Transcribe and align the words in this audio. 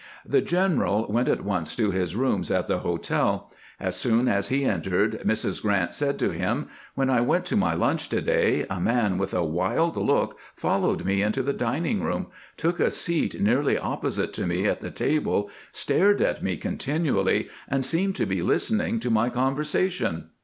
The 0.25 0.41
general 0.41 1.05
went 1.11 1.29
at 1.29 1.43
once 1.43 1.75
to 1.75 1.91
his 1.91 2.15
rooms 2.15 2.49
at 2.49 2.67
the 2.67 2.79
hotel. 2.79 3.51
As 3.79 3.95
soon 3.95 4.27
as 4.27 4.47
he 4.47 4.65
entered 4.65 5.19
Mrs. 5.23 5.61
Grrant 5.61 5.93
said 5.93 6.17
to 6.17 6.31
him:" 6.31 6.69
When 6.95 7.11
I 7.11 7.21
went 7.21 7.45
to 7.45 7.55
my 7.55 7.75
lunch 7.75 8.09
to 8.09 8.19
day, 8.19 8.65
a 8.67 8.79
man 8.79 9.19
with 9.19 9.31
a 9.35 9.43
wild 9.43 9.95
look 9.97 10.39
fol 10.55 10.79
lowed 10.79 11.05
me 11.05 11.21
into 11.21 11.43
the 11.43 11.53
dining 11.53 12.01
room, 12.01 12.31
took 12.57 12.79
a 12.79 12.89
seat 12.89 13.39
nearly 13.39 13.75
oppo 13.75 14.11
site 14.11 14.33
to 14.33 14.47
me 14.47 14.65
at 14.65 14.79
the 14.79 14.89
table, 14.89 15.51
stared 15.71 16.19
at 16.19 16.41
me 16.41 16.57
continually, 16.57 17.49
and 17.69 17.85
seemed 17.85 18.15
to 18.15 18.25
be 18.25 18.41
listening 18.41 18.99
to 19.01 19.11
my 19.11 19.29
conversation." 19.29 20.31